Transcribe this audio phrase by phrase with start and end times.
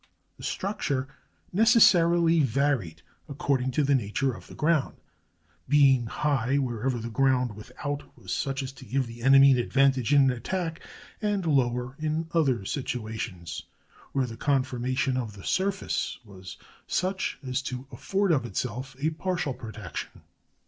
[0.37, 1.09] The structure
[1.53, 4.97] necessarily varied according to the nature of the ground,
[5.69, 10.11] being high wherever the ground without was such as to give the enemy an advantage
[10.11, 10.81] in an attack,
[11.21, 13.61] and lower in other situations,
[14.11, 16.57] where the conformation of the surface was
[16.87, 20.23] such as to afford, of itself, a partial protection.